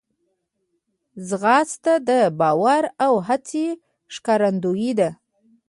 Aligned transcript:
ځغاسته 1.27 1.93
د 2.07 2.09
باور 2.39 2.83
او 3.05 3.13
هڅې 3.27 3.65
ښکارندوی 4.13 4.91
ده 4.99 5.09